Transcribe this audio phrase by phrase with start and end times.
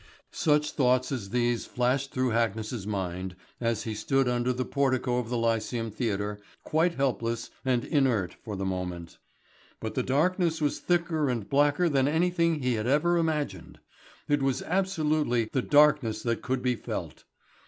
[0.33, 5.29] Such thoughts as these flashed through Hackness's mind as he stood under the portico of
[5.29, 9.19] the Lyceum Theatre, quite helpless and inert for the moment.
[9.79, 13.77] But the darkness was thicker and blacker than anything he had ever imagined.
[14.27, 17.25] It was absolutely the darkness that could be felt.